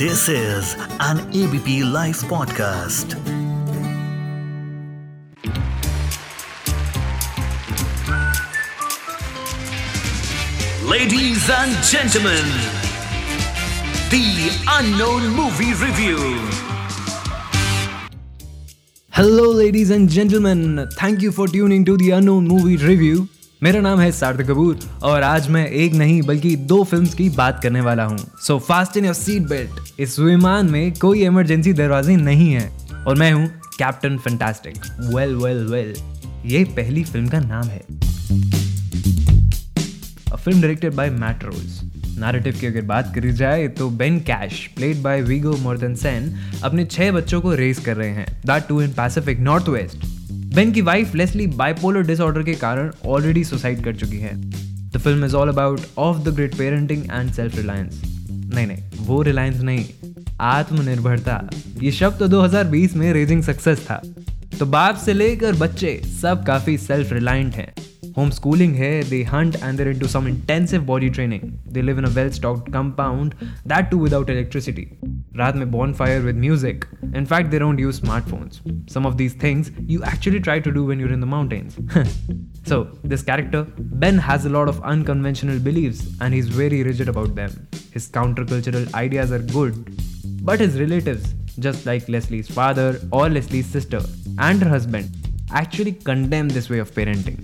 [0.00, 3.14] This is an ABP Life podcast.
[10.82, 12.44] Ladies and gentlemen,
[14.10, 14.24] the
[14.78, 16.18] unknown movie review.
[19.16, 23.26] Hello ladies and gentleman thank you for tuning to the unknown movie review
[23.61, 27.59] मेरा नाम है सार्थक कपूर और आज मैं एक नहीं, बल्कि दो फिल्म्स की बात
[27.63, 28.57] करने वाला हूँ। So
[28.97, 32.67] fasten your seat belt इस विमान में कोई इमरजेंसी दरवाजे नहीं है।
[33.07, 33.47] और मैं हूँ
[33.77, 34.77] captain fantastic
[35.13, 35.93] well well well
[36.45, 37.79] ये पहली फ़िल्म का नाम है।
[40.35, 41.79] Film directed by Matt Ross
[42.19, 45.55] narrative की अगर बात करी जाए तो Ben Cash played by Viggo
[45.95, 46.33] Mortensen
[46.63, 50.05] अपने छह बच्चों को रेस कर रहे हैं। That too in Pacific north west
[50.53, 54.33] Ben की वाइफ लेस्ली बाइपोलर डिसऑर्डर के कारण ऑलरेडी सुसाइड कर चुकी है।
[54.91, 59.21] The film is all about of the great parenting and self reliance नहीं नहीं, वो
[59.21, 59.85] रिलायंस नहीं,
[60.41, 61.49] आत्मनिर्भरता।
[61.81, 64.01] ये शब्द तो 2020 में रेजिंग सक्सेस था।
[64.59, 67.73] तो बाप से लेकर बच्चे सब काफ़ी सेल्फ रिलायंट हैं।
[68.17, 71.41] होम स्कूलिंग है they hunt and in some intensive body training
[71.73, 73.33] they live in well stocked compound
[73.67, 74.87] that too without electricity
[75.37, 78.60] रात में bonfire with music In fact, they don't use smartphones.
[78.90, 81.76] Some of these things you actually try to do when you're in the mountains.
[82.66, 87.34] so, this character, Ben, has a lot of unconventional beliefs and he's very rigid about
[87.34, 87.68] them.
[87.92, 89.74] His countercultural ideas are good,
[90.42, 94.00] but his relatives, just like Leslie's father or Leslie's sister
[94.38, 95.10] and her husband,
[95.50, 97.38] actually condemn this way of parenting.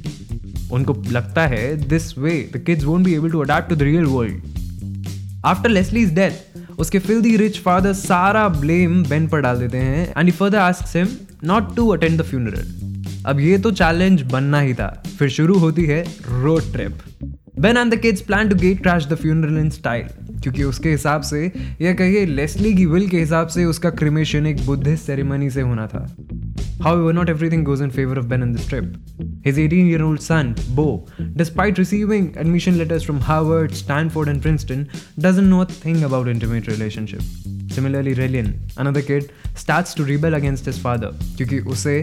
[0.73, 4.05] उनको लगता है this way the kids won't be able to adapt to the real
[4.05, 5.09] world
[5.45, 10.32] after Leslie's death उसके filthy rich father सारा blame Ben पर डाल देते हैं। And
[10.32, 11.08] further asks him
[11.44, 14.88] not to attend the funeral अब ये तो चैलेंज बनना ही था।
[15.20, 16.98] फिर शुरू होती है road trip
[17.60, 20.08] Ben and the kids plan to get crash the funeral in style
[20.42, 21.46] क्योंकि उसके हिसाब से
[21.82, 25.88] या कहिए लेस्ली की विल के हिसाब से उसका क्रिमेशन एक बुद्धिस्ट सेरेमनी से होना
[25.88, 26.06] था।
[26.83, 28.97] However, not everything goes in favor of Ben in this trip.
[29.43, 31.07] His 18 year old son, Bo,
[31.37, 36.67] despite receiving admission letters from Harvard, Stanford, and Princeton, doesn't know a thing about intimate
[36.67, 37.23] relationship.
[37.71, 41.97] Similarly, Relian, another kid, starts to rebel against his father क्योंकि उसे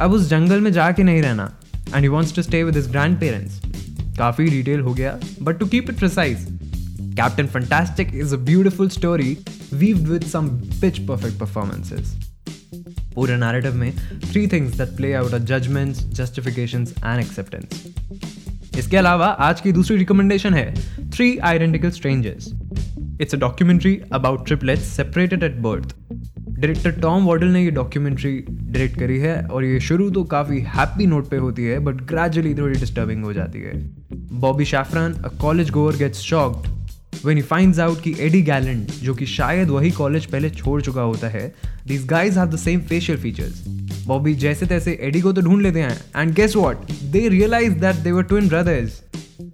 [0.00, 1.52] अब उस जंगल में जाके नहीं रहना
[1.92, 3.62] and he wants to stay with his grandparents.
[4.18, 6.44] काफी detail हो गया but to keep it precise,
[7.16, 9.32] Captain Fantastic is a beautiful story
[9.80, 12.16] weaved with some pitch perfect performances.
[13.15, 13.91] पूरे नैरेटिव में
[14.31, 19.97] three things that play out of judgments justifications and acceptance इसके अलावा आज की दूसरी
[19.97, 20.73] रिकमेंडेशन है
[21.11, 22.51] three identical strangers
[23.21, 28.99] it's a documentary about triplets separated at birth director Tom Wardle ने ये डॉक्यूमेंट्री डायरेक्ट
[28.99, 32.79] करी है और ये शुरू तो काफ़ी हैप्पी नोट पे होती है बट ग्रेजुअली थोड़ी
[32.79, 33.73] डिस्टर्बिंग हो जाती है.
[34.39, 36.67] Bobby Shafran a college goer gets shocked
[37.25, 41.01] when he finds out कि एडी गैलेंट जो कि शायद वही कॉलेज पहले छोड़ चुका
[41.01, 41.51] होता है
[41.87, 43.63] these guys have the same facial features
[44.07, 47.95] Bobby जैसे तैसे एडी को तो ढूंढ लेते हैं। And guess what they realize that
[47.95, 49.01] they were twin brothers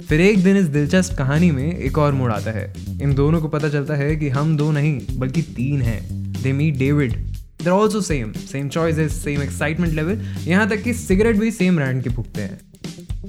[0.07, 3.47] फिर एक दिन इस दिलचस्प कहानी में एक और मोड़ आता है। इन दोनों को
[3.47, 6.01] पता चलता है कि हम दो नहीं, बल्कि तीन हैं।
[6.41, 11.37] They meet David there also same same choices same excitement level यहाँ तक कि सिगरेट
[11.37, 12.59] भी सेम ब्रांड के फूकते हैं।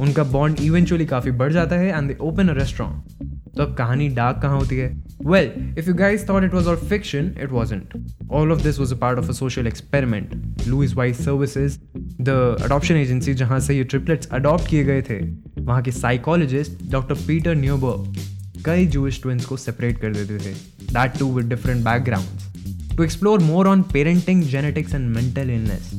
[0.00, 3.15] उनका बॉन्ड इवेंचुअली काफ़ी बढ़ जाता है and they open a restaurant
[3.56, 4.88] तो अब कहानी डार्क कहाँ होती है?
[5.26, 7.94] Well if you guys thought it was all fiction it wasn't
[8.32, 11.78] all of this was a part of a social experiment Louise Wise Services
[12.22, 12.28] the
[12.64, 15.18] adoption agency जहाँ से ये triplets adopt किए गए थे,
[15.60, 20.54] वहाँ के साइकोलॉजिस्ट डॉक्टर पीटर न्यूबर्ग कई Jewish twins को सेपरेट कर देते थे।
[20.92, 25.90] That too with different background to explore more on parenting genetics and mental illness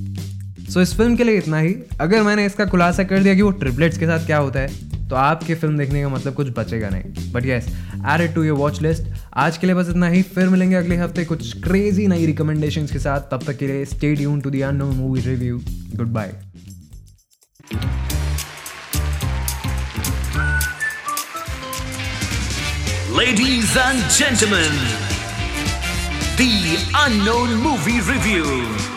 [0.73, 3.51] so इस फ़िल्म के लिए इतना ही। अगर मैंने इसका खुलासा कर दिया कि वो
[3.59, 7.31] ट्रिपलेट्स के साथ क्या होता है तो आपकी फ़िल्म देखने का मतलब कुछ बचेगा नहीं।
[7.33, 7.67] But yes
[8.13, 9.03] add it to your watch list
[9.33, 12.99] आज के लिए बस इतना ही। फिर मिलेंगे अगले हफ़्ते कुछ क्रेजी नई रिकमेंडेशन के
[12.99, 15.61] साथ। तब तक के लिए स्टे यून to the movie review
[15.95, 16.33] good bye
[23.17, 24.75] Ladies and gentlemen,
[26.41, 26.51] the
[27.05, 28.96] unknown movie review.